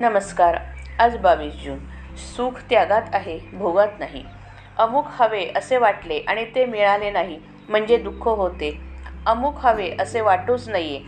[0.00, 0.58] नमस्कार.
[0.98, 1.78] आज बावीस जून.
[2.16, 4.24] सुख त्यागात आहे भोगात नाही.
[4.78, 8.80] अमुक हवे असे वाटले आणि ते मिळाले नाही म्हणजे दुःख होते.
[9.26, 11.00] अमुक हवे असे वाटूच नाहीये.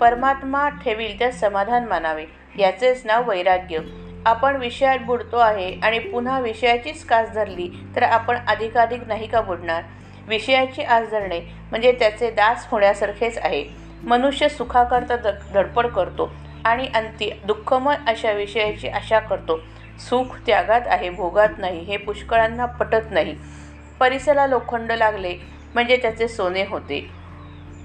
[0.00, 2.24] परमात्मा ठेवील त्यात समाधान मानावे
[2.58, 3.78] याचेच नाव वैराग्य.
[4.26, 9.82] आपण विषयात बुडतो आहे आणि पुन्हा विषयाचीच कास धरली तर आपण अधिकाधिक नाही का बुडणार?
[10.28, 13.64] विषयाची आस धरणे म्हणजे त्याचे दास होण्यासारखेच आहे.
[14.02, 16.32] मनुष्य सुखाकरता द धडपड करतो.
[16.64, 19.60] आणि अंती दुःखमय अशा विषयाची आशा करतो.
[19.98, 23.36] सुख त्यागात आहे भोगात नाही हे पुष्कळांना पटत नाही.
[24.00, 25.36] परिसला लोखंड लागले
[25.74, 27.10] म्हणजे त्याचे सोने होते.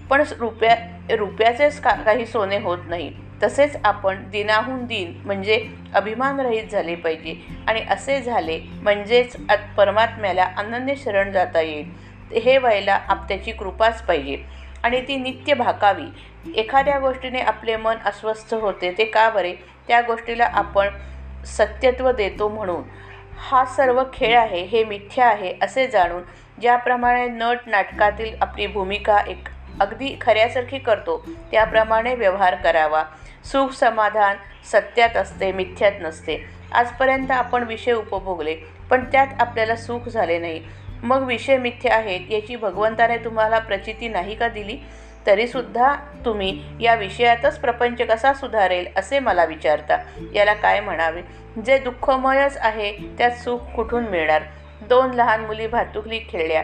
[0.09, 0.76] पण रुपया
[1.09, 3.13] रुपयाचेच का काही सोने होत नाही.
[3.44, 7.35] तसेच आपण दिनाहून दिन म्हणजे अभिमानरहित झाले पाहिजे.
[7.68, 12.07] आणि असे झाले म्हणजेच आत- परमात्म्याला अनन्य शरण जाता येईल.
[12.40, 14.38] हे व्हायला आप त्याची कृपाच पाहिजे.
[14.88, 16.05] आणि ती नित्य भाकावी.
[16.55, 19.54] एखाद्या गोष्टीने आपले मन अस्वस्थ होते ते का बरे?
[19.88, 20.88] त्या गोष्टीला आपण
[21.46, 22.84] सत्यत्व देतो म्हणून.
[23.40, 26.21] हा सर्व खेळ आहे हे मिथ्या आहे असे जाणून
[26.62, 31.18] ज्याप्रमाणे नट नाटकातील आपली भूमिका एक अगदी खऱ्यासारखी करतो
[31.51, 33.04] त्याप्रमाणे व्यवहार करावा.
[33.46, 34.35] सुख समाधान
[34.72, 36.44] सत्यात असते मिथ्यात नसते.
[36.72, 38.55] आजपर्यंत आपण विषय उपभोगले
[38.90, 40.63] पण त्यात आपल्याला सुख झाले नाही.
[41.03, 44.77] मग विषय मिथ्य आहेत याची भगवंताने तुम्हाला प्रचिती नाही का दिली?
[45.27, 45.95] तरीसुद्धा
[46.26, 49.98] तुम्ही या विषयातच प्रपंच कसा सुधारेल असे मला विचारता.
[50.34, 51.21] याला काय म्हणावे?
[51.65, 54.41] जे दुःखमयच आहे त्यात सुख कुठून मिळणार?
[54.81, 56.63] दोन लहान मुली भातुकली खेळल्या.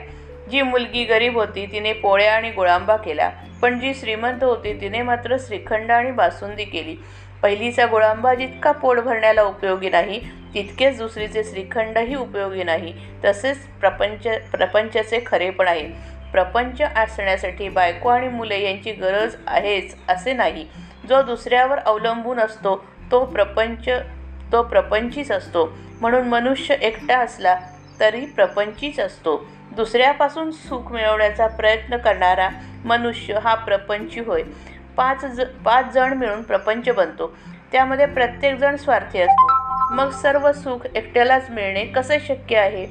[0.52, 3.32] जी मुलगी गरीब होती तिने पोळ्या आणि गोळांबा केला.
[3.62, 6.96] पण जी श्रीमंत होती तिने मात्र श्रीखंड आणि बासुंदी केली.
[7.44, 10.20] पहिलीचा गोळांबा जितका पोट भरण्याला उपयोगी नाही
[10.54, 12.94] तितकेच दुसरीचे श्रीखंडही उपयोगी नाही.
[13.26, 15.88] तसेच प्रपंच प्रपंचाचे खरेपण आहे.
[16.32, 20.66] प्रपंच असण्यासाठी बायको आणि मुले यांची गरज आहेच असे नाही.
[21.10, 22.76] जो दुसऱ्यावर अवलंबून असतो
[23.12, 23.90] तो प्रपंच
[24.52, 25.66] तो प्रपंचीच असतो.
[26.02, 27.56] म्हणून मनुष्य एकटा असला
[28.00, 29.38] तरी प्रपंचीच असतो.
[29.72, 32.50] दुसऱ्यापासून सुख मिळवण्याचा प्रयत्न करणारा
[32.86, 34.44] मनुष्य हा प्रपंची होय.
[34.98, 37.38] पाच ज पाच जण मिळून प्रपंच बनतो.
[37.72, 39.48] त्यामध्ये प्रत्येकजण स्वार्थी असतो.
[39.94, 42.86] मग सर्व सुख एकट्यालाच मिळणे कसे शक्य आहे?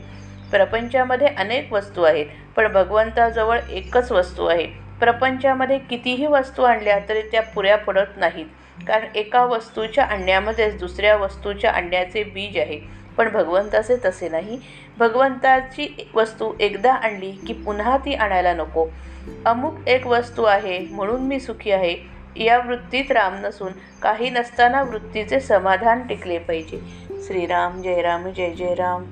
[0.50, 2.26] प्रपंचामध्ये अनेक वस्तू आहेत
[2.56, 4.66] पण भगवंताजवळ एकच वस्तू आहे.
[5.00, 8.46] प्रपंचामध्ये कितीही वस्तू आणल्या तरी त्या पुऱ्या पडत नाहीत.
[8.88, 13.01] कारण एका वस्तूच्या आणण्यामध्येच दुसऱ्या वस्तूच्या आणण्याचे बीज आहे.
[13.16, 14.60] पण भगवंताचे तसे नाही.
[14.98, 18.86] भगवंताची वस्तू एकदा आणली की पुन्हा ती आणायला नको.
[19.46, 21.96] अमुक एक वस्तू आहे म्हणून मी सुखी आहे.
[22.36, 26.80] या वृत्तीत राम नसून काही नसताना वृत्तीचे समाधान टिकले पाहिजे.
[27.26, 29.04] श्रीराम जय राम जय जय राम.